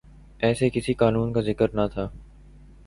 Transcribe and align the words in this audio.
ایسے 0.39 0.69
کسی 0.69 0.93
قانون 0.93 1.33
کا 1.33 1.41
ذکر 1.41 1.73
نہ 1.73 1.87
تھا۔ 1.93 2.09